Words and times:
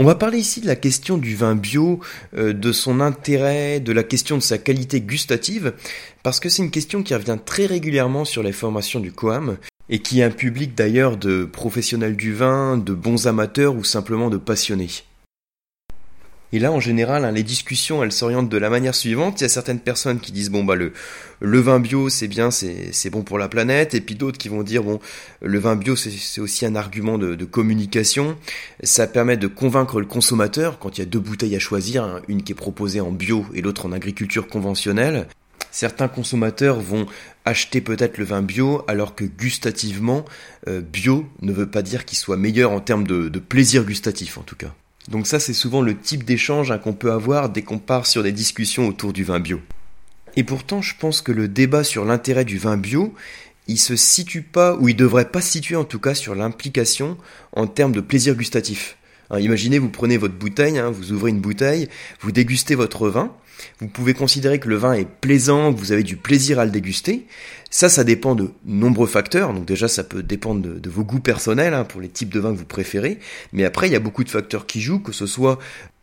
On 0.00 0.04
va 0.04 0.14
parler 0.14 0.38
ici 0.38 0.62
de 0.62 0.66
la 0.66 0.76
question 0.76 1.18
du 1.18 1.36
vin 1.36 1.54
bio, 1.54 2.00
euh, 2.34 2.54
de 2.54 2.72
son 2.72 3.00
intérêt, 3.00 3.80
de 3.80 3.92
la 3.92 4.02
question 4.02 4.38
de 4.38 4.42
sa 4.42 4.56
qualité 4.56 5.02
gustative, 5.02 5.74
parce 6.22 6.40
que 6.40 6.48
c'est 6.48 6.62
une 6.62 6.70
question 6.70 7.02
qui 7.02 7.14
revient 7.14 7.36
très 7.44 7.66
régulièrement 7.66 8.24
sur 8.24 8.42
les 8.42 8.52
formations 8.52 9.00
du 9.00 9.12
COAM, 9.12 9.58
et 9.90 9.98
qui 9.98 10.20
est 10.20 10.24
un 10.24 10.30
public 10.30 10.74
d'ailleurs 10.74 11.18
de 11.18 11.44
professionnels 11.44 12.16
du 12.16 12.32
vin, 12.32 12.78
de 12.78 12.94
bons 12.94 13.26
amateurs 13.26 13.74
ou 13.74 13.84
simplement 13.84 14.30
de 14.30 14.38
passionnés. 14.38 14.88
Et 16.52 16.58
là, 16.58 16.72
en 16.72 16.80
général, 16.80 17.24
hein, 17.24 17.30
les 17.30 17.44
discussions, 17.44 18.02
elles 18.02 18.12
s'orientent 18.12 18.48
de 18.48 18.56
la 18.56 18.70
manière 18.70 18.94
suivante. 18.94 19.40
Il 19.40 19.44
y 19.44 19.46
a 19.46 19.48
certaines 19.48 19.78
personnes 19.78 20.18
qui 20.18 20.32
disent, 20.32 20.50
bon, 20.50 20.64
bah, 20.64 20.74
le, 20.74 20.92
le 21.40 21.60
vin 21.60 21.78
bio, 21.78 22.08
c'est 22.08 22.26
bien, 22.26 22.50
c'est 22.50 23.10
bon 23.10 23.22
pour 23.22 23.38
la 23.38 23.48
planète. 23.48 23.94
Et 23.94 24.00
puis 24.00 24.16
d'autres 24.16 24.38
qui 24.38 24.48
vont 24.48 24.62
dire, 24.62 24.82
bon, 24.82 24.98
le 25.42 25.58
vin 25.58 25.76
bio, 25.76 25.94
c'est 25.94 26.40
aussi 26.40 26.66
un 26.66 26.74
argument 26.74 27.18
de, 27.18 27.44
communication. 27.44 28.36
Ça 28.82 29.06
permet 29.06 29.36
de 29.36 29.46
convaincre 29.46 30.00
le 30.00 30.06
consommateur 30.06 30.78
quand 30.78 30.98
il 30.98 31.00
y 31.00 31.04
a 31.04 31.06
deux 31.06 31.20
bouteilles 31.20 31.56
à 31.56 31.60
choisir, 31.60 32.04
hein, 32.04 32.20
une 32.28 32.42
qui 32.42 32.52
est 32.52 32.56
proposée 32.56 33.00
en 33.00 33.12
bio 33.12 33.46
et 33.54 33.62
l'autre 33.62 33.86
en 33.86 33.92
agriculture 33.92 34.48
conventionnelle. 34.48 35.26
Certains 35.70 36.08
consommateurs 36.08 36.80
vont 36.80 37.06
acheter 37.44 37.80
peut-être 37.80 38.18
le 38.18 38.24
vin 38.24 38.42
bio 38.42 38.82
alors 38.88 39.14
que 39.14 39.24
gustativement, 39.24 40.24
euh, 40.66 40.80
bio 40.80 41.26
ne 41.42 41.52
veut 41.52 41.70
pas 41.70 41.82
dire 41.82 42.04
qu'il 42.04 42.18
soit 42.18 42.36
meilleur 42.36 42.72
en 42.72 42.80
termes 42.80 43.06
de, 43.06 43.28
de 43.28 43.38
plaisir 43.38 43.84
gustatif 43.84 44.36
en 44.36 44.42
tout 44.42 44.56
cas. 44.56 44.74
Donc 45.10 45.26
ça, 45.26 45.40
c'est 45.40 45.54
souvent 45.54 45.82
le 45.82 45.98
type 45.98 46.24
d'échange 46.24 46.70
hein, 46.70 46.78
qu'on 46.78 46.92
peut 46.92 47.10
avoir 47.10 47.50
dès 47.50 47.62
qu'on 47.62 47.78
part 47.78 48.06
sur 48.06 48.22
des 48.22 48.32
discussions 48.32 48.86
autour 48.86 49.12
du 49.12 49.24
vin 49.24 49.40
bio. 49.40 49.60
Et 50.36 50.44
pourtant, 50.44 50.80
je 50.80 50.94
pense 50.96 51.20
que 51.20 51.32
le 51.32 51.48
débat 51.48 51.82
sur 51.82 52.04
l'intérêt 52.04 52.44
du 52.44 52.58
vin 52.58 52.76
bio, 52.76 53.12
il 53.66 53.78
se 53.78 53.96
situe 53.96 54.42
pas, 54.42 54.76
ou 54.76 54.88
il 54.88 54.96
devrait 54.96 55.30
pas 55.30 55.40
se 55.40 55.50
situer 55.50 55.76
en 55.76 55.84
tout 55.84 55.98
cas 55.98 56.14
sur 56.14 56.34
l'implication 56.34 57.18
en 57.52 57.66
termes 57.66 57.92
de 57.92 58.00
plaisir 58.00 58.34
gustatif. 58.34 58.96
imaginez, 59.36 59.78
vous 59.78 59.88
prenez 59.88 60.16
votre 60.16 60.34
bouteille, 60.34 60.78
hein, 60.78 60.90
vous 60.90 61.12
ouvrez 61.12 61.30
une 61.30 61.40
bouteille, 61.40 61.88
vous 62.20 62.32
dégustez 62.32 62.76
votre 62.76 63.08
vin, 63.08 63.34
vous 63.80 63.88
pouvez 63.88 64.14
considérer 64.14 64.58
que 64.58 64.68
le 64.68 64.76
vin 64.76 64.92
est 64.92 65.08
plaisant, 65.08 65.72
que 65.72 65.78
vous 65.78 65.92
avez 65.92 66.02
du 66.02 66.16
plaisir 66.16 66.58
à 66.58 66.64
le 66.64 66.70
déguster. 66.70 67.26
Ça, 67.70 67.88
ça 67.88 68.02
dépend 68.02 68.34
de 68.34 68.50
nombreux 68.64 69.06
facteurs. 69.06 69.52
Donc 69.52 69.64
déjà, 69.64 69.88
ça 69.88 70.02
peut 70.04 70.22
dépendre 70.22 70.62
de, 70.62 70.90
vos 70.90 71.04
goûts 71.04 71.20
personnels 71.20 71.74
hein, 71.74 71.84
pour 71.84 72.00
les 72.00 72.08
types 72.08 72.30
de 72.30 72.40
vins 72.40 72.52
que 72.52 72.58
vous 72.58 72.64
préférez. 72.64 73.18
Mais 73.52 73.64
après, 73.64 73.88
il 73.88 73.92
y 73.92 73.96
a 73.96 74.00
beaucoup 74.00 74.24
de 74.24 74.30
facteurs 74.30 74.66
qui 74.66 74.80
jouent, 74.80 75.00
que 75.00 75.12
ce 75.12 75.26
soit 75.26 75.58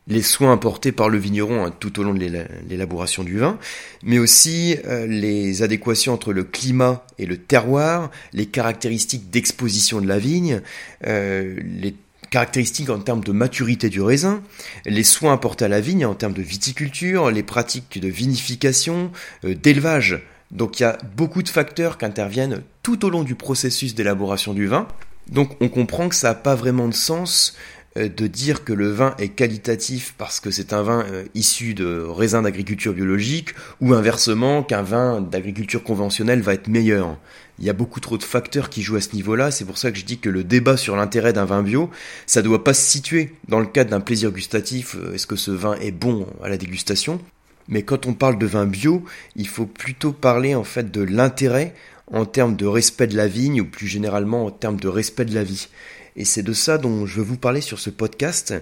les 0.07 0.21
soins 0.21 0.53
apportés 0.53 0.91
par 0.91 1.09
le 1.09 1.17
vigneron 1.17 1.65
hein, 1.65 1.73
tout 1.77 1.99
au 1.99 2.03
long 2.03 2.13
de 2.13 2.25
l'élaboration 2.69 3.23
du 3.23 3.37
vin, 3.37 3.59
mais 4.03 4.19
aussi 4.19 4.77
euh, 4.85 5.05
les 5.05 5.63
adéquations 5.63 6.13
entre 6.13 6.31
le 6.31 6.45
climat 6.45 7.05
et 7.19 7.25
le 7.25 7.37
terroir, 7.37 8.09
les 8.33 8.45
caractéristiques 8.45 9.29
d'exposition 9.29 9.99
de 9.99 10.07
la 10.07 10.17
vigne, 10.17 10.61
euh, 11.05 11.57
les 11.61 11.93
caractéristiques 12.37 12.91
en 12.91 12.99
termes 12.99 13.23
de 13.23 13.31
maturité 13.31 13.89
du 13.89 13.99
raisin, 13.99 14.43
les 14.85 15.01
soins 15.01 15.33
apportés 15.33 15.65
à 15.65 15.67
la 15.67 15.81
vigne 15.81 16.05
en 16.05 16.13
termes 16.13 16.33
de 16.33 16.43
viticulture, 16.43 17.31
les 17.31 17.41
pratiques 17.41 17.99
de 17.99 18.07
vinification, 18.07 19.11
euh, 19.43 19.55
d'élevage. 19.55 20.21
Donc 20.51 20.79
il 20.79 20.83
y 20.83 20.85
a 20.85 20.99
beaucoup 21.15 21.41
de 21.41 21.49
facteurs 21.49 21.97
qui 21.97 22.05
interviennent 22.05 22.61
tout 22.83 23.05
au 23.05 23.09
long 23.09 23.23
du 23.23 23.33
processus 23.33 23.95
d'élaboration 23.95 24.53
du 24.53 24.67
vin. 24.67 24.87
Donc 25.31 25.57
on 25.61 25.67
comprend 25.67 26.09
que 26.09 26.15
ça 26.15 26.27
n'a 26.27 26.35
pas 26.35 26.53
vraiment 26.53 26.87
de 26.87 26.93
sens 26.93 27.57
euh, 27.97 28.07
de 28.07 28.27
dire 28.27 28.63
que 28.63 28.71
le 28.71 28.91
vin 28.91 29.15
est 29.17 29.29
qualitatif 29.29 30.13
parce 30.19 30.39
que 30.39 30.51
c'est 30.51 30.73
un 30.73 30.83
vin 30.83 31.05
euh, 31.11 31.23
issu 31.33 31.73
de 31.73 32.05
raisins 32.07 32.43
d'agriculture 32.43 32.93
biologique 32.93 33.55
ou 33.81 33.95
inversement 33.95 34.61
qu'un 34.61 34.83
vin 34.83 35.21
d'agriculture 35.21 35.83
conventionnelle 35.83 36.41
va 36.41 36.53
être 36.53 36.67
meilleur. 36.67 37.17
Il 37.59 37.65
y 37.65 37.69
a 37.69 37.73
beaucoup 37.73 37.99
trop 37.99 38.17
de 38.17 38.23
facteurs 38.23 38.69
qui 38.69 38.83
jouent 38.83 38.97
à 38.97 39.01
ce 39.01 39.15
niveau-là, 39.15 39.49
c'est 39.51 39.65
pour 39.65 39.77
ça 39.77 39.91
que 39.91 39.97
je 39.97 40.05
dis 40.05 40.19
que 40.19 40.29
le 40.29 40.43
débat 40.43 40.77
sur 40.77 40.95
l'intérêt 40.95 41.33
d'un 41.33 41.45
vin 41.45 41.63
bio, 41.63 41.89
ça 42.25 42.41
doit 42.41 42.63
pas 42.63 42.73
se 42.73 42.87
situer 42.87 43.33
dans 43.47 43.59
le 43.59 43.65
cadre 43.65 43.89
d'un 43.89 43.99
plaisir 43.99 44.31
gustatif, 44.31 44.95
euh, 44.95 45.13
est-ce 45.13 45.25
que 45.25 45.35
ce 45.35 45.51
vin 45.51 45.75
est 45.75 45.91
bon 45.91 46.27
à 46.43 46.49
la 46.49 46.57
dégustation, 46.57 47.19
mais 47.67 47.83
quand 47.83 48.05
on 48.05 48.13
parle 48.13 48.37
de 48.37 48.45
vin 48.45 48.65
bio, 48.65 49.03
il 49.35 49.47
faut 49.47 49.65
plutôt 49.65 50.11
parler 50.11 50.55
en 50.55 50.63
fait 50.63 50.91
de 50.91 51.01
l'intérêt 51.01 51.73
en 52.11 52.25
termes 52.25 52.55
de 52.55 52.65
respect 52.65 53.07
de 53.07 53.17
la 53.17 53.27
vigne 53.27 53.61
ou 53.61 53.65
plus 53.65 53.87
généralement 53.87 54.45
en 54.45 54.51
termes 54.51 54.79
de 54.79 54.87
respect 54.87 55.25
de 55.25 55.35
la 55.35 55.43
vie. 55.43 55.67
Et 56.15 56.25
c'est 56.25 56.43
de 56.43 56.53
ça 56.53 56.79
dont 56.79 57.05
je 57.05 57.17
veux 57.17 57.23
vous 57.23 57.37
parler 57.37 57.61
sur 57.61 57.79
ce 57.79 57.91
podcast, 57.91 58.53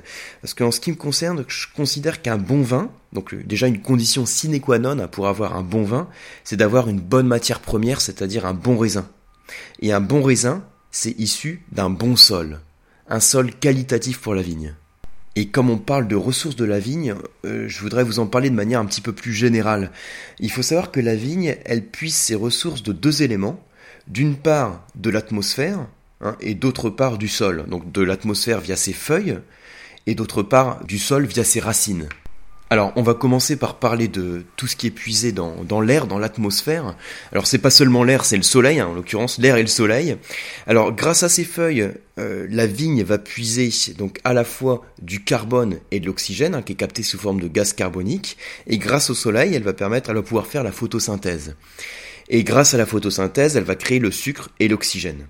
parce 0.41 0.53
qu'en 0.53 0.71
ce 0.71 0.81
qui 0.81 0.91
me 0.91 0.97
concerne, 0.97 1.45
je 1.47 1.67
considère 1.73 2.21
qu'un 2.21 2.37
bon 2.37 2.61
vin, 2.61 2.91
donc 3.13 3.33
euh, 3.33 3.41
déjà 3.45 3.67
une 3.67 3.81
condition 3.81 4.25
sine 4.25 4.59
qua 4.59 4.77
non 4.77 5.07
pour 5.07 5.27
avoir 5.27 5.55
un 5.55 5.63
bon 5.63 5.83
vin, 5.83 6.09
c'est 6.43 6.57
d'avoir 6.57 6.89
une 6.89 6.99
bonne 6.99 7.27
matière 7.27 7.61
première, 7.61 8.01
c'est-à-dire 8.01 8.45
un 8.45 8.53
bon 8.53 8.77
raisin. 8.77 9.07
Et 9.79 9.93
un 9.93 10.01
bon 10.01 10.21
raisin, 10.21 10.65
c'est 10.91 11.17
issu 11.17 11.63
d'un 11.71 11.89
bon 11.89 12.17
sol, 12.17 12.59
un 13.07 13.21
sol 13.21 13.53
qualitatif 13.53 14.19
pour 14.19 14.35
la 14.35 14.41
vigne. 14.41 14.75
Et 15.35 15.47
comme 15.47 15.69
on 15.69 15.77
parle 15.77 16.07
de 16.07 16.15
ressources 16.15 16.55
de 16.55 16.65
la 16.65 16.79
vigne, 16.79 17.15
euh, 17.45 17.67
je 17.67 17.81
voudrais 17.81 18.03
vous 18.03 18.19
en 18.19 18.27
parler 18.27 18.49
de 18.49 18.55
manière 18.55 18.79
un 18.79 18.85
petit 18.85 19.01
peu 19.01 19.11
plus 19.11 19.33
générale. 19.33 19.91
Il 20.39 20.51
faut 20.51 20.61
savoir 20.61 20.91
que 20.91 20.99
la 20.99 21.15
vigne, 21.15 21.57
elle 21.65 21.85
puise 21.85 22.15
ses 22.15 22.35
ressources 22.35 22.83
de 22.83 22.93
deux 22.93 23.21
éléments. 23.21 23.61
D'une 24.07 24.35
part, 24.35 24.85
de 24.95 25.09
l'atmosphère, 25.09 25.87
Hein, 26.21 26.37
et 26.39 26.55
d'autre 26.55 26.89
part 26.89 27.17
du 27.17 27.27
sol, 27.27 27.65
donc 27.67 27.91
de 27.91 28.01
l'atmosphère 28.01 28.61
via 28.61 28.77
ses 28.77 28.93
feuilles, 28.93 29.39
et 30.07 30.15
d'autre 30.15 30.43
part 30.43 30.83
du 30.85 30.97
sol 30.97 31.25
via 31.25 31.43
ses 31.43 31.59
racines. 31.59 32.07
Alors, 32.71 32.91
on 32.95 33.03
va 33.03 33.13
commencer 33.13 33.57
par 33.57 33.75
parler 33.75 34.07
de 34.07 34.43
tout 34.55 34.65
ce 34.65 34.75
qui 34.75 34.87
est 34.87 34.91
puisé 34.91 35.31
dans, 35.31 35.81
l'air, 35.81 36.07
dans 36.07 36.17
l'atmosphère. 36.17 36.95
Alors, 37.31 37.45
c'est 37.45 37.59
pas 37.59 37.69
seulement 37.69 38.03
l'air, 38.03 38.25
c'est 38.25 38.37
le 38.37 38.43
soleil, 38.43 38.79
hein, 38.79 38.87
en 38.87 38.93
l'occurrence, 38.93 39.37
l'air 39.37 39.57
et 39.57 39.61
le 39.61 39.67
soleil. 39.67 40.17
Alors, 40.65 40.91
grâce 40.91 41.21
à 41.21 41.29
ces 41.29 41.43
feuilles, 41.43 41.91
euh, 42.17 42.47
la 42.49 42.65
vigne 42.65 43.03
va 43.03 43.19
puiser 43.19 43.69
donc 43.97 44.19
à 44.23 44.33
la 44.33 44.43
fois 44.43 44.83
du 44.99 45.23
carbone 45.23 45.77
et 45.91 45.99
de 45.99 46.07
l'oxygène, 46.07 46.55
hein, 46.55 46.63
qui 46.63 46.73
est 46.73 46.75
capté 46.75 47.03
sous 47.03 47.19
forme 47.19 47.39
de 47.39 47.47
gaz 47.47 47.73
carbonique, 47.73 48.35
et 48.65 48.79
grâce 48.79 49.11
au 49.11 49.15
soleil, 49.15 49.53
elle 49.53 49.63
va 49.63 49.73
permettre, 49.73 50.09
elle 50.09 50.15
va 50.15 50.23
pouvoir 50.23 50.47
faire 50.47 50.63
la 50.63 50.71
photosynthèse. 50.71 51.55
Et 52.29 52.43
grâce 52.43 52.73
à 52.73 52.77
la 52.77 52.87
photosynthèse, 52.87 53.57
elle 53.57 53.63
va 53.63 53.75
créer 53.75 53.99
le 53.99 54.09
sucre 54.09 54.49
et 54.59 54.67
l'oxygène. 54.67 55.27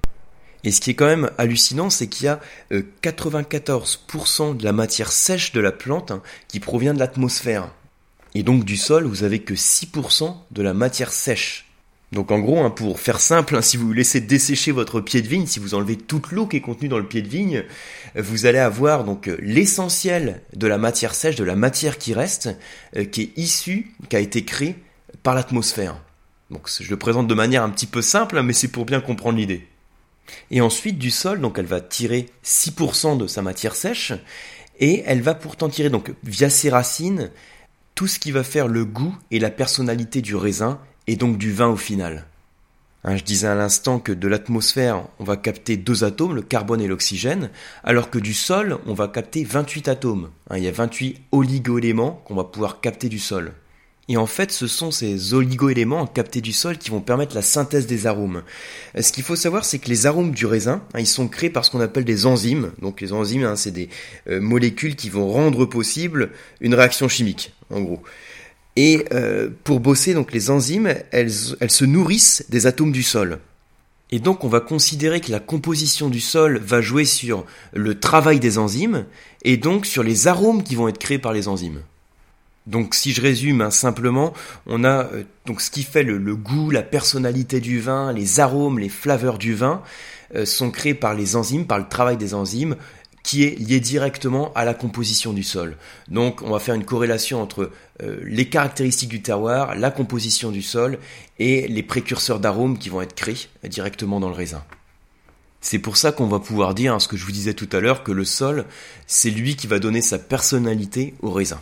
Et 0.66 0.72
ce 0.72 0.82
qui 0.82 0.90
est 0.90 0.96
quand 0.96 1.06
même 1.06 1.30
hallucinant, 1.38 1.92
c'est 1.92 2.08
qu'il 2.08 2.26
y 2.26 2.28
a 2.28 2.42
94% 2.72 4.52
euh, 4.52 4.54
de 4.56 4.64
la 4.64 4.74
matière 4.74 5.12
sèche 5.12 5.52
de 5.52 5.62
la 5.62 5.72
plante 5.72 6.10
hein, 6.10 6.24
qui 6.48 6.60
provient 6.60 6.96
de 6.96 7.00
l'atmosphère. 7.00 7.70
Et 8.34 8.42
donc 8.42 8.66
du 8.66 8.76
sol, 8.76 9.06
vous 9.06 9.24
avez 9.24 9.40
que 9.40 9.54
6% 9.54 10.36
de 10.52 10.62
la 10.64 10.74
matière 10.74 11.14
sèche. 11.14 11.68
Donc 12.12 12.32
en 12.32 12.40
gros, 12.40 12.62
hein, 12.62 12.72
pour 12.72 13.00
faire 13.00 13.20
simple, 13.20 13.56
hein, 13.56 13.62
si 13.62 13.78
vous 13.78 13.94
laissez 13.94 14.22
dessécher 14.22 14.72
votre 14.72 15.02
pied 15.02 15.22
de 15.22 15.28
vigne, 15.28 15.46
si 15.46 15.60
vous 15.60 15.76
enlevez 15.76 15.98
toute 15.98 16.32
l'eau 16.32 16.48
qui 16.48 16.58
est 16.58 16.62
contenue 16.62 16.90
dans 16.90 16.98
le 16.98 17.08
pied 17.08 17.22
de 17.22 17.28
vigne, 17.28 17.64
vous 18.16 18.48
allez 18.48 18.60
avoir 18.60 19.04
donc 19.04 19.28
euh, 19.28 19.38
l'essentiel 19.42 20.42
de 20.56 20.66
la 20.66 20.80
matière 20.80 21.14
sèche, 21.14 21.36
de 21.36 21.44
la 21.44 21.56
matière 21.56 22.00
qui 22.00 22.16
reste, 22.16 22.50
euh, 22.96 23.06
qui 23.06 23.22
est 23.22 23.38
issue, 23.38 23.92
qui 24.10 24.16
a 24.16 24.20
été 24.20 24.44
créée 24.44 24.76
par 25.22 25.36
l'atmosphère. 25.36 25.96
Donc 26.50 26.70
je 26.80 26.90
le 26.90 26.98
présente 26.98 27.28
de 27.28 27.36
manière 27.36 27.62
un 27.62 27.70
petit 27.70 27.88
peu 27.88 28.02
simple, 28.02 28.42
mais 28.42 28.54
c'est 28.54 28.68
pour 28.68 28.86
bien 28.86 29.00
comprendre 29.00 29.38
l'idée. 29.38 29.68
Et 30.52 30.62
ensuite 30.62 30.98
du 30.98 31.12
sol, 31.12 31.42
donc 31.42 31.58
elle 31.60 31.66
va 31.66 31.82
tirer 31.82 32.30
6% 32.44 33.18
de 33.18 33.28
sa 33.28 33.42
matière 33.42 33.76
sèche, 33.76 34.14
et 34.80 35.04
elle 35.06 35.22
va 35.22 35.36
pourtant 35.36 35.70
tirer 35.70 35.90
donc 35.90 36.14
via 36.24 36.50
ses 36.50 36.70
racines 36.70 37.32
tout 37.96 38.08
ce 38.08 38.20
qui 38.20 38.32
va 38.32 38.44
faire 38.44 38.68
le 38.68 38.84
goût 38.84 39.16
et 39.32 39.40
la 39.40 39.50
personnalité 39.50 40.22
du 40.22 40.36
raisin 40.36 40.80
et 41.08 41.16
donc 41.16 41.38
du 41.38 41.54
vin 41.54 41.68
au 41.68 41.78
final. 41.78 42.26
Hein, 43.06 43.18
je 43.18 43.24
disais 43.24 43.48
à 43.48 43.56
l'instant 43.56 44.00
que 44.00 44.12
de 44.12 44.28
l'atmosphère, 44.28 45.06
on 45.20 45.24
va 45.24 45.38
capter 45.38 45.78
deux 45.78 46.04
atomes, 46.04 46.36
le 46.36 46.42
carbone 46.42 46.82
et 46.82 46.88
l'oxygène, 46.88 47.52
alors 47.84 48.10
que 48.10 48.18
du 48.18 48.34
sol, 48.34 48.80
on 48.88 48.96
va 48.96 49.08
capter 49.08 49.44
28 49.44 49.88
atomes. 49.88 50.32
Hein, 50.50 50.58
il 50.58 50.64
y 50.64 50.68
a 50.68 50.72
28 50.72 51.22
oligoéléments 51.32 52.24
qu'on 52.26 52.34
va 52.34 52.46
pouvoir 52.46 52.82
capter 52.82 53.08
du 53.08 53.20
sol. 53.20 53.54
Et 54.08 54.18
en 54.18 54.28
fait, 54.28 54.52
ce 54.52 54.68
sont 54.68 54.92
ces 54.92 55.34
oligo-éléments 55.34 56.06
captés 56.06 56.42
du 56.42 56.54
sol 56.54 56.78
qui 56.78 56.92
vont 56.92 57.02
permettre 57.02 57.34
la 57.34 57.42
synthèse 57.42 57.88
des 57.88 58.06
arômes. 58.06 58.44
Euh, 58.96 59.02
ce 59.02 59.12
qu'il 59.12 59.24
faut 59.24 59.36
savoir, 59.36 59.66
c'est 59.66 59.80
que 59.80 59.90
les 59.90 60.06
arômes 60.06 60.32
du 60.32 60.46
raisin, 60.46 60.84
hein, 60.94 61.00
ils 61.00 61.08
sont 61.08 61.28
créés 61.28 61.50
par 61.50 61.66
ce 61.66 61.72
qu'on 61.72 61.82
appelle 61.82 62.06
des 62.06 62.28
enzymes. 62.28 62.72
Donc 62.82 63.02
les 63.02 63.14
enzymes, 63.14 63.46
hein, 63.46 63.56
c'est 63.56 63.72
des 63.72 63.90
euh, 64.30 64.40
molécules 64.40 64.96
qui 64.96 65.10
vont 65.10 65.28
rendre 65.28 65.66
possible 65.66 66.30
une 66.62 66.76
réaction 66.76 67.08
chimique, 67.08 67.54
en 67.72 67.82
gros. 67.82 68.04
Et 68.76 69.06
euh, 69.12 69.50
pour 69.64 69.80
bosser, 69.80 70.14
donc 70.14 70.34
les 70.34 70.52
enzymes, 70.52 70.94
elles, 71.12 71.32
elles 71.60 71.72
se 71.72 71.86
nourrissent 71.86 72.46
des 72.50 72.68
atomes 72.68 72.92
du 72.92 73.04
sol. 73.04 73.40
Et 74.12 74.20
donc 74.20 74.44
on 74.44 74.50
va 74.50 74.60
considérer 74.60 75.20
que 75.20 75.32
la 75.32 75.40
composition 75.40 76.10
du 76.10 76.20
sol 76.20 76.60
va 76.60 76.80
jouer 76.80 77.06
sur 77.06 77.44
le 77.74 78.00
travail 78.00 78.40
des 78.40 78.60
enzymes 78.60 79.06
et 79.42 79.58
donc 79.58 79.88
sur 79.88 80.04
les 80.04 80.28
arômes 80.28 80.62
qui 80.62 80.76
vont 80.76 80.88
être 80.88 81.00
créés 81.00 81.18
par 81.18 81.34
les 81.34 81.48
enzymes. 81.48 81.82
Donc 82.68 82.96
si 82.96 83.14
je 83.14 83.22
résume 83.22 83.62
hein, 83.62 83.72
simplement, 83.72 84.34
on 84.66 84.84
a 84.84 85.06
euh, 85.06 85.24
donc 85.46 85.62
ce 85.62 85.70
qui 85.70 85.84
fait 85.84 86.04
le, 86.04 86.36
goût, 86.36 86.72
la 86.72 86.82
personnalité 86.82 87.60
du 87.60 87.80
vin, 87.80 88.12
les 88.12 88.40
arômes, 88.40 88.80
les 88.80 88.90
flaveurs 88.90 89.38
du 89.38 89.54
vin 89.54 89.84
euh, 90.34 90.46
sont 90.46 90.72
créés 90.72 90.96
par 90.96 91.14
les 91.14 91.36
enzymes, 91.36 91.68
par 91.68 91.78
le 91.78 91.88
travail 91.88 92.18
des 92.18 92.34
enzymes 92.34 92.76
qui 93.22 93.44
est 93.44 93.58
lié 93.60 93.80
directement 93.80 94.54
à 94.54 94.66
la 94.66 94.76
composition 94.76 95.34
du 95.34 95.42
sol. 95.42 95.78
Donc 96.08 96.44
on 96.44 96.52
va 96.52 96.60
faire 96.60 96.76
une 96.76 96.86
corrélation 96.86 97.42
entre 97.42 97.72
euh, 98.04 98.20
les 98.24 98.50
caractéristiques 98.50 99.10
du 99.10 99.22
terroir, 99.22 99.76
la 99.76 99.90
composition 99.90 100.52
du 100.52 100.62
sol 100.62 101.00
et 101.40 101.68
les 101.68 101.84
précurseurs 101.84 102.40
d'arômes 102.40 102.78
qui 102.78 102.90
vont 102.90 103.02
être 103.02 103.16
créés 103.16 103.50
directement 103.64 104.20
dans 104.20 104.30
le 104.30 104.36
raisin. 104.36 104.64
C'est 105.62 105.80
pour 105.80 105.98
ça 105.98 106.12
qu'on 106.12 106.28
va 106.28 106.38
pouvoir 106.38 106.76
dire, 106.76 106.94
hein, 106.94 107.00
ce 107.00 107.08
que 107.08 107.18
je 107.18 107.26
vous 107.26 107.32
disais 107.32 107.56
tout 107.56 107.70
à 107.72 107.80
l'heure, 107.80 108.04
que 108.04 108.12
le 108.12 108.24
sol, 108.24 108.66
c'est 109.08 109.32
lui 109.32 109.56
qui 109.56 109.66
va 109.66 109.80
donner 109.80 110.04
sa 110.04 110.20
personnalité 110.20 111.16
au 111.24 111.32
raisin. 111.32 111.60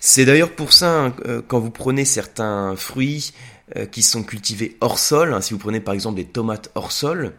C'est 0.00 0.24
d'ailleurs 0.24 0.52
pour 0.52 0.72
ça, 0.72 1.06
hein, 1.06 1.14
euh, 1.26 1.42
quand 1.46 1.58
vous 1.58 1.70
prenez 1.70 2.04
certains 2.04 2.76
fruits 2.76 3.32
euh, 3.76 3.86
qui 3.86 4.02
sont 4.02 4.22
cultivés 4.22 4.76
hors 4.80 4.98
sol, 4.98 5.34
hein, 5.34 5.40
si 5.40 5.54
vous 5.54 5.58
prenez 5.58 5.80
par 5.80 5.94
exemple 5.94 6.16
des 6.16 6.24
tomates 6.24 6.70
hors 6.74 6.92
sol, 6.92 7.34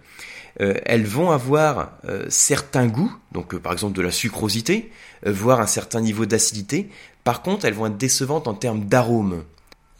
euh, 0.62 0.74
elles 0.86 1.06
vont 1.06 1.31
avoir 1.31 1.94
certains 2.28 2.88
goûts, 2.88 3.16
donc 3.31 3.56
par 3.58 3.72
exemple 3.72 3.96
de 3.96 4.02
la 4.02 4.12
sucrosité, 4.12 4.92
voire 5.26 5.62
un 5.62 5.68
certain 5.68 6.02
niveau 6.02 6.26
d'acidité. 6.26 6.90
Par 7.24 7.42
contre, 7.42 7.66
elles 7.66 7.74
vont 7.74 7.86
être 7.86 7.98
décevantes 7.98 8.48
en 8.48 8.56
termes 8.56 8.86
d'arôme. 8.86 9.44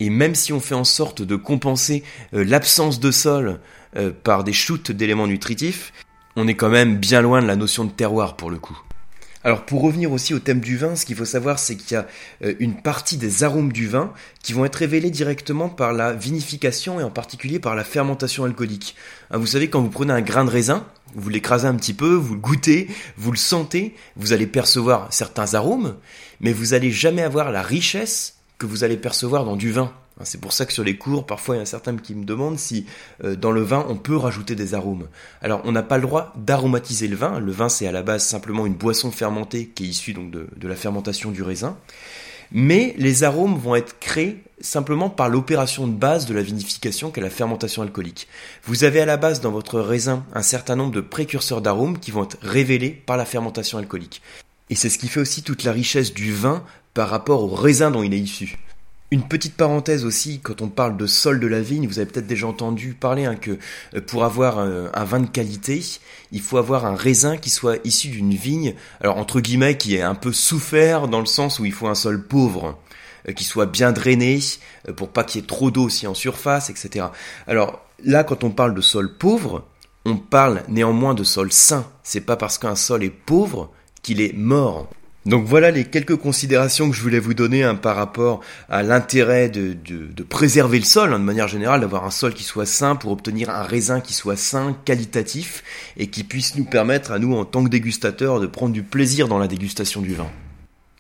Et 0.02 0.10
même 0.10 0.36
si 0.36 0.52
on 0.52 0.60
fait 0.60 0.76
en 0.76 0.84
sorte 0.84 1.22
de 1.22 1.36
compenser 1.36 2.04
l'absence 2.31 3.00
de 3.00 3.12
sol 3.12 3.60
par 4.24 4.44
des 4.44 4.54
shoots 4.54 4.92
d'éléments 4.92 5.28
nutritifs, 5.28 5.94
on 6.36 6.48
est 6.48 6.56
quand 6.56 6.70
même 6.70 6.98
bien 6.98 7.22
loin 7.22 7.42
de 7.42 7.48
la 7.48 7.56
notion 7.56 7.86
de 7.86 7.92
terroir 7.92 8.36
pour 8.36 8.50
le 8.50 8.58
coup. 8.58 8.78
Alors 9.46 9.66
pour 9.66 9.82
revenir 9.82 10.12
aussi 10.12 10.34
au 10.34 10.40
thème 10.40 10.60
du 10.60 10.76
vin, 10.76 10.98
ce 10.98 11.06
qu'il 11.06 11.16
faut 11.16 11.24
savoir 11.24 11.60
c'est 11.60 11.78
qu'il 11.78 11.94
y 11.94 11.96
a 11.96 12.08
euh, 12.44 12.56
une 12.60 12.82
partie 12.82 13.16
des 13.16 13.46
arômes 13.46 13.72
du 13.72 13.88
vin 13.88 14.12
qui 14.44 14.52
vont 14.52 14.66
être 14.66 14.76
révélés 14.76 15.12
directement 15.12 15.70
par 15.70 15.94
la 15.94 16.12
vinification 16.12 17.00
et 17.00 17.04
en 17.04 17.10
particulier 17.10 17.58
par 17.58 17.74
la 17.74 17.86
fermentation 17.86 18.44
alcoolique. 18.44 18.96
Hein, 19.32 19.38
vous 19.38 19.48
savez 19.48 19.70
quand 19.70 19.82
vous 19.82 19.90
prenez 19.90 20.12
un 20.12 20.22
grain 20.22 20.44
de 20.44 20.50
raisin, 20.50 20.86
vous 21.16 21.30
l'écrasez 21.30 21.68
un 21.68 21.76
petit 21.76 21.94
peu, 21.94 22.14
vous 22.14 22.34
le 22.34 22.42
goûtez, 22.42 22.90
vous 23.16 23.32
le 23.32 23.38
sentez, 23.38 23.96
vous 24.18 24.34
allez 24.34 24.48
percevoir 24.48 25.08
certains 25.12 25.54
arômes, 25.54 25.96
mais 26.42 26.52
vous 26.52 26.68
n'allez 26.68 26.92
jamais 26.92 27.22
avoir 27.22 27.52
la 27.52 27.62
richesse 27.62 28.36
que 28.58 28.66
vous 28.66 28.84
allez 28.84 28.98
percevoir 28.98 29.46
dans 29.46 29.56
du 29.56 29.72
vin. 29.72 29.94
Hein, 30.19 30.24
c'est 30.25 30.39
pour 30.39 30.54
ça 30.54 30.66
que 30.66 30.74
sur 30.74 30.83
les 30.83 30.98
cours, 30.98 31.25
parfois 31.25 31.56
il 31.56 31.60
y 31.60 31.62
a 31.62 31.66
certains 31.66 31.95
qui 31.98 32.16
me 32.16 32.25
demandent 32.25 32.60
si 32.60 32.86
euh, 33.24 33.36
dans 33.36 33.51
le 33.51 33.62
vin 33.62 33.86
on 33.89 33.95
peut 33.95 34.16
rajouter 34.16 34.56
des 34.56 34.74
arômes. 34.74 35.07
Alors 35.42 35.62
on 35.66 35.71
n'a 35.71 35.83
pas 35.83 35.98
le 35.98 36.04
droit 36.04 36.33
d'aromatiser 36.36 37.07
le 37.07 37.16
vin. 37.16 37.39
Le 37.39 37.51
vin 37.51 37.69
c'est 37.69 37.88
à 37.88 37.92
la 37.92 38.04
base 38.04 38.25
simplement 38.25 38.66
une 38.66 38.75
boisson 38.75 39.12
fermentée 39.12 39.68
qui 39.68 39.86
est 39.86 39.88
issue 39.88 40.13
donc 40.13 40.31
de, 40.31 40.48
de 40.56 40.68
la 40.68 40.75
fermentation 40.75 41.31
du 41.31 41.44
raisin. 41.44 41.77
Mais 42.51 42.95
les 42.98 43.24
arômes 43.24 43.57
vont 43.57 43.75
être 43.75 44.00
créés 44.00 44.44
simplement 44.60 45.10
par 45.10 45.30
l'opération 45.30 45.88
de 45.88 45.94
base 45.94 46.25
de 46.25 46.33
la 46.33 46.42
vinification 46.42 47.12
qu'est 47.12 47.21
la 47.21 47.30
fermentation 47.30 47.83
alcoolique. 47.83 48.27
Vous 48.63 48.83
avez 48.83 49.01
à 49.01 49.06
la 49.06 49.18
base 49.18 49.39
dans 49.39 49.51
votre 49.51 49.80
raisin 49.80 50.25
un 50.33 50.42
certain 50.42 50.75
nombre 50.75 50.94
de 50.94 51.01
précurseurs 51.01 51.62
d'arômes 51.62 52.00
qui 52.00 52.12
vont 52.12 52.24
être 52.24 52.38
révélés 52.42 52.89
par 52.89 53.18
la 53.18 53.25
fermentation 53.25 53.77
alcoolique. 53.77 54.21
Et 54.71 54.75
c'est 54.75 54.89
ce 54.89 54.98
qui 54.98 55.07
fait 55.07 55.19
aussi 55.19 55.44
toute 55.44 55.63
la 55.63 55.71
richesse 55.71 56.13
du 56.13 56.33
vin 56.33 56.63
par 56.94 57.10
rapport 57.10 57.44
au 57.44 57.56
raisin 57.56 57.92
dont 57.92 58.04
il 58.04 58.13
est 58.13 58.19
issu. 58.19 58.57
Une 59.12 59.28
petite 59.28 59.56
parenthèse 59.56 60.06
aussi, 60.06 60.40
quand 60.40 60.62
on 60.62 60.68
parle 60.68 60.96
de 60.96 61.08
sol 61.08 61.40
de 61.40 61.48
la 61.48 61.62
vigne, 61.62 61.88
vous 61.88 61.98
avez 61.98 62.06
peut-être 62.06 62.28
déjà 62.28 62.46
entendu 62.46 62.94
parler 62.94 63.26
hein, 63.26 63.36
que 63.36 63.58
euh, 63.96 64.02
pour 64.02 64.24
avoir 64.24 64.60
un, 64.60 65.04
vin 65.04 65.20
de 65.20 65.28
qualité, 65.28 65.84
il 66.32 66.42
faut 66.42 66.58
avoir 66.58 66.86
un 66.86 66.96
raisin 66.96 67.38
qui 67.38 67.50
soit 67.50 67.78
issu 67.84 68.10
d'une 68.10 68.36
vigne, 68.36 68.76
alors 69.02 69.18
entre 69.18 69.42
guillemets, 69.42 69.78
qui 69.78 69.96
est 69.96 70.04
un 70.04 70.14
peu 70.14 70.32
souffert 70.32 71.08
dans 71.08 71.22
le 71.22 71.26
sens 71.26 71.58
où 71.58 71.66
il 71.66 71.74
faut 71.74 71.88
un 71.88 71.96
sol 71.96 72.24
pauvre, 72.24 72.78
euh, 73.28 73.34
qui 73.34 73.46
soit 73.46 73.66
bien 73.66 73.92
drainé, 73.92 74.40
euh, 74.88 74.94
pour 74.94 75.10
pas 75.10 75.24
qu'il 75.24 75.42
y 75.42 75.44
ait 75.44 75.48
trop 75.48 75.72
d'eau 75.72 75.86
aussi 75.86 76.06
en 76.06 76.14
surface, 76.14 76.70
etc. 76.70 77.08
Alors 77.48 77.84
là, 78.04 78.24
quand 78.24 78.44
on 78.44 78.52
parle 78.52 78.76
de 78.76 78.82
sol 78.82 79.18
pauvre, 79.18 79.66
on 80.06 80.18
parle 80.18 80.64
néanmoins 80.68 81.16
de 81.16 81.24
sol 81.24 81.52
sain. 81.52 81.86
C'est 82.04 82.22
pas 82.22 82.38
parce 82.38 82.60
qu'un 82.60 82.76
sol 82.76 83.04
est 83.04 83.10
pauvre 83.10 83.72
qu'il 84.04 84.22
est 84.22 84.34
mort. 84.34 84.88
Donc 85.30 85.46
voilà 85.46 85.70
les 85.70 85.86
quelques 85.86 86.16
considérations 86.16 86.90
que 86.90 86.96
je 86.96 87.04
voulais 87.04 87.20
vous 87.20 87.36
donner 87.36 87.64
hein, 87.64 87.76
par 87.76 87.96
rapport 87.96 88.40
à 88.68 88.81
l'intérêt 88.81 89.48
de, 89.48 89.78
préserver 90.28 90.80
le 90.80 90.86
sol, 90.86 91.14
hein, 91.14 91.20
de 91.20 91.24
manière 91.24 91.48
générale, 91.48 91.81
d'avoir 91.81 92.04
un 92.04 92.10
sol 92.10 92.34
qui 92.34 92.44
soit 92.44 92.66
sain 92.66 92.96
pour 92.96 93.12
obtenir 93.12 93.52
un 93.52 93.62
raisin 93.62 94.02
qui 94.02 94.16
soit 94.16 94.36
sain, 94.36 94.76
qualitatif, 94.86 95.64
et 95.98 96.08
qui 96.08 96.24
puisse 96.24 96.56
nous 96.56 96.66
permettre 96.66 97.12
à 97.12 97.20
nous, 97.20 97.36
en 97.36 97.46
tant 97.46 97.64
que 97.64 97.70
dégustateurs, 97.70 98.40
de 98.40 98.48
prendre 98.48 98.74
du 98.74 98.81
plaisir 98.81 99.28
dans 99.28 99.38
la 99.38 99.48
dégustation 99.48 100.02
du 100.02 100.16
vin. 100.16 100.31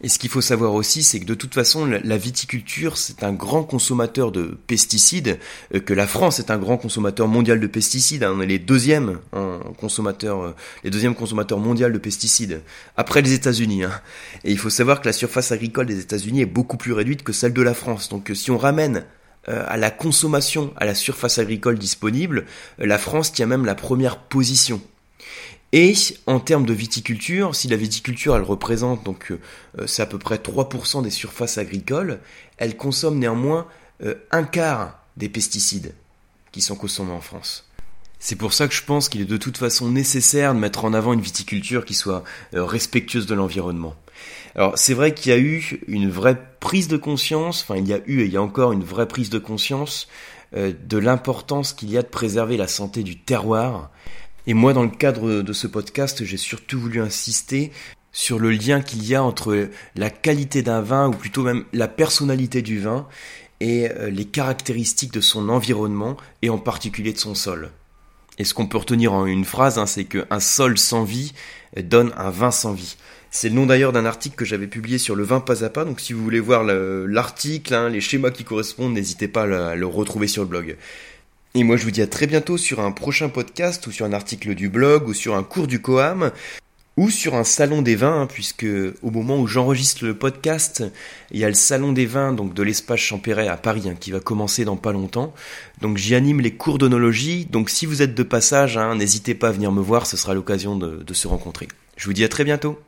Et 0.01 0.07
ce 0.07 0.17
qu'il 0.17 0.29
faut 0.29 0.39
savoir 0.39 0.75
aussi, 0.75 1.03
c'est 1.03 1.19
que 1.19 1.25
de 1.25 1.33
toute 1.33 1.53
façon, 1.53 1.85
la 1.85 2.17
viticulture, 2.17 2.95
c'est 2.95 3.21
un 3.21 3.33
grand 3.33 3.63
consommateur 3.63 4.31
de 4.31 4.57
pesticides, 4.65 5.39
euh, 5.75 5.81
que 5.81 5.93
la 5.93 6.07
France 6.07 6.39
est 6.39 6.51
un 6.51 6.57
grand 6.57 6.77
consommateur 6.77 7.27
mondial 7.27 7.59
de 7.59 7.67
pesticides. 7.67 8.23
Hein. 8.23 8.31
on 8.33 8.39
est 8.39 8.45
les 8.45 8.59
deuxièmes 8.59 9.19
consommateurs, 9.77 10.41
euh, 10.41 10.55
les 10.85 10.91
mondiaux 11.57 11.89
de 11.89 11.97
pesticides, 11.97 12.61
après 12.95 13.21
les 13.21 13.33
États-Unis. 13.33 13.83
Hein. 13.83 13.91
Et 14.45 14.51
il 14.51 14.57
faut 14.57 14.69
savoir 14.69 15.01
que 15.01 15.05
la 15.05 15.13
surface 15.13 15.51
agricole 15.51 15.87
des 15.87 15.99
États-Unis 15.99 16.41
est 16.41 16.45
beaucoup 16.45 16.77
plus 16.77 16.93
réduite 16.93 17.23
que 17.23 17.33
celle 17.33 17.53
de 17.53 17.61
la 17.61 17.73
France. 17.73 18.07
Donc, 18.07 18.31
euh, 18.31 18.35
si 18.35 18.51
on 18.51 18.57
ramène 18.57 19.05
à 19.47 19.77
la 19.77 19.89
consommation, 19.89 20.73
à 20.77 20.85
la 20.85 20.93
surface 20.93 21.39
agricole 21.39 21.79
disponible, 21.79 22.45
la 22.77 22.99
France 22.99 23.31
tient 23.31 23.47
même 23.47 23.65
la 23.65 23.73
première 23.73 24.19
position. 24.19 24.79
Et 25.71 25.93
en 26.25 26.39
termes 26.39 26.65
de 26.65 26.73
viticulture, 26.73 27.55
si 27.55 27.67
la 27.67 27.75
viticulture 27.75 28.35
elle 28.35 28.41
représente 28.41 29.03
donc 29.03 29.31
euh, 29.31 29.85
c'est 29.85 30.01
à 30.01 30.07
peu 30.07 30.17
près 30.17 30.37
3% 30.37 31.03
des 31.03 31.11
surfaces 31.11 31.57
agricoles, 31.59 32.19
elle 32.57 32.75
consomme 32.75 33.19
néanmoins 33.19 33.67
euh, 34.03 34.15
un 34.31 34.43
quart 34.43 34.99
des 35.17 35.29
pesticides 35.29 35.93
qui 36.51 36.61
sont 36.61 36.75
consommés 36.75 37.11
en 37.11 37.21
France. 37.21 37.69
C'est 38.17 38.35
pour 38.35 38.51
ça 38.51 38.67
que 38.67 38.73
je 38.73 38.83
pense 38.83 39.09
qu'il 39.09 39.21
est 39.21 39.25
de 39.25 39.37
toute 39.37 39.57
façon 39.57 39.89
nécessaire 39.89 40.53
de 40.53 40.59
mettre 40.59 40.85
en 40.85 40.93
avant 40.93 41.13
une 41.13 41.21
viticulture 41.21 41.85
qui 41.85 41.93
soit 41.93 42.23
euh, 42.55 42.65
respectueuse 42.65 43.27
de 43.27 43.35
l'environnement. 43.35 43.95
Alors 44.55 44.75
c'est 44.75 44.95
vrai 44.95 45.13
qu'il 45.13 45.31
y 45.31 45.35
a 45.35 45.37
eu 45.37 45.81
une 45.87 46.09
vraie 46.09 46.41
prise 46.59 46.87
de 46.87 46.97
conscience, 46.97 47.61
enfin 47.61 47.77
il 47.77 47.87
y 47.87 47.93
a 47.93 47.99
eu 48.07 48.21
et 48.21 48.25
il 48.25 48.33
y 48.33 48.37
a 48.37 48.41
encore 48.41 48.71
une 48.71 48.83
vraie 48.83 49.07
prise 49.07 49.29
de 49.29 49.39
conscience 49.39 50.07
de 50.51 50.97
l'importance 50.97 51.73
qu'il 51.73 51.91
y 51.91 51.97
a 51.97 52.01
de 52.01 52.07
préserver 52.07 52.57
la 52.57 52.67
santé 52.67 53.03
du 53.03 53.19
terroir 53.19 53.91
et 54.47 54.53
moi, 54.53 54.73
dans 54.73 54.83
le 54.83 54.89
cadre 54.89 55.41
de 55.41 55.53
ce 55.53 55.67
podcast, 55.67 56.23
j'ai 56.23 56.37
surtout 56.37 56.79
voulu 56.79 57.01
insister 57.01 57.71
sur 58.11 58.39
le 58.39 58.51
lien 58.51 58.81
qu'il 58.81 59.05
y 59.05 59.15
a 59.15 59.23
entre 59.23 59.69
la 59.95 60.09
qualité 60.09 60.61
d'un 60.61 60.81
vin, 60.81 61.07
ou 61.09 61.11
plutôt 61.11 61.43
même 61.43 61.65
la 61.73 61.87
personnalité 61.87 62.61
du 62.61 62.79
vin, 62.79 63.07
et 63.59 63.89
euh, 63.91 64.09
les 64.09 64.25
caractéristiques 64.25 65.13
de 65.13 65.21
son 65.21 65.49
environnement, 65.49 66.17
et 66.41 66.49
en 66.49 66.57
particulier 66.57 67.13
de 67.13 67.17
son 67.17 67.35
sol. 67.35 67.71
Et 68.37 68.45
ce 68.45 68.53
qu'on 68.53 68.67
peut 68.67 68.77
retenir 68.77 69.13
en 69.13 69.25
une 69.25 69.45
phrase, 69.45 69.77
hein, 69.77 69.85
c'est 69.85 70.05
qu'un 70.05 70.39
sol 70.39 70.77
sans 70.77 71.03
vie 71.03 71.33
donne 71.77 72.13
un 72.17 72.29
vin 72.29 72.51
sans 72.51 72.73
vie. 72.73 72.95
C'est 73.31 73.49
le 73.49 73.55
nom 73.55 73.65
d'ailleurs 73.65 73.91
d'un 73.91 74.05
article 74.05 74.35
que 74.35 74.45
j'avais 74.45 74.65
publié 74.65 74.97
sur 74.97 75.15
le 75.15 75.23
vin 75.23 75.39
pas 75.39 75.63
à 75.63 75.69
pas, 75.69 75.85
donc 75.85 75.99
si 75.99 76.13
vous 76.13 76.23
voulez 76.23 76.39
voir 76.39 76.63
l'article, 76.63 77.75
hein, 77.75 77.89
les 77.89 78.01
schémas 78.01 78.31
qui 78.31 78.43
correspondent, 78.43 78.93
n'hésitez 78.93 79.27
pas 79.27 79.43
à 79.43 79.75
le 79.75 79.85
retrouver 79.85 80.27
sur 80.27 80.41
le 80.41 80.47
blog. 80.47 80.77
Et 81.55 81.63
moi 81.63 81.77
je 81.77 81.83
vous 81.83 81.91
dis 81.91 82.01
à 82.01 82.07
très 82.07 82.27
bientôt 82.27 82.57
sur 82.57 82.79
un 82.79 82.91
prochain 82.91 83.29
podcast 83.29 83.87
ou 83.87 83.91
sur 83.91 84.05
un 84.05 84.13
article 84.13 84.53
du 84.53 84.69
blog 84.69 85.07
ou 85.07 85.13
sur 85.13 85.35
un 85.35 85.43
cours 85.43 85.67
du 85.67 85.81
Coam 85.81 86.31
ou 86.95 87.09
sur 87.09 87.33
un 87.35 87.45
salon 87.45 87.81
des 87.81 87.95
vins, 87.95 88.27
puisque 88.29 88.67
au 89.01 89.09
moment 89.09 89.39
où 89.39 89.47
j'enregistre 89.47 90.05
le 90.05 90.13
podcast, 90.13 90.83
il 91.31 91.39
y 91.39 91.45
a 91.45 91.47
le 91.47 91.53
salon 91.53 91.93
des 91.93 92.05
vins 92.05 92.33
donc 92.33 92.53
de 92.53 92.61
l'espace 92.61 92.99
Champéret 92.99 93.47
à 93.47 93.55
Paris 93.55 93.83
hein, 93.87 93.95
qui 93.97 94.11
va 94.11 94.19
commencer 94.19 94.65
dans 94.65 94.75
pas 94.75 94.91
longtemps. 94.91 95.33
Donc 95.81 95.97
j'y 95.97 96.13
anime 96.13 96.41
les 96.41 96.53
cours 96.53 96.77
d'onologie. 96.77 97.45
Donc 97.45 97.69
si 97.69 97.85
vous 97.85 98.01
êtes 98.01 98.15
de 98.15 98.23
passage, 98.23 98.77
hein, 98.77 98.95
n'hésitez 98.95 99.33
pas 99.33 99.47
à 99.47 99.51
venir 99.51 99.71
me 99.71 99.81
voir, 99.81 100.07
ce 100.07 100.17
sera 100.17 100.33
l'occasion 100.33 100.75
de 100.75 101.13
se 101.13 101.27
rencontrer. 101.27 101.69
Je 101.95 102.05
vous 102.05 102.13
dis 102.13 102.25
à 102.25 102.29
très 102.29 102.43
bientôt. 102.43 102.79